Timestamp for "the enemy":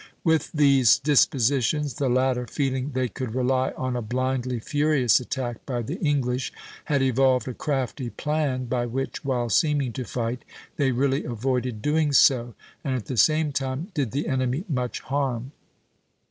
14.09-14.63